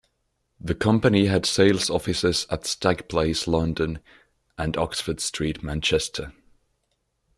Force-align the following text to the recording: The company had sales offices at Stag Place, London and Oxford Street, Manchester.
The 0.59 0.73
company 0.73 1.27
had 1.27 1.45
sales 1.45 1.91
offices 1.91 2.47
at 2.49 2.65
Stag 2.65 3.07
Place, 3.07 3.45
London 3.45 3.99
and 4.57 4.75
Oxford 4.75 5.19
Street, 5.19 5.61
Manchester. 5.61 6.33